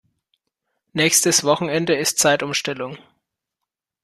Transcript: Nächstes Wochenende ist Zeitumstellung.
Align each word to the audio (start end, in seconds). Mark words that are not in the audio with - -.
Nächstes 0.93 1.43
Wochenende 1.43 1.95
ist 1.95 2.17
Zeitumstellung. 2.17 2.97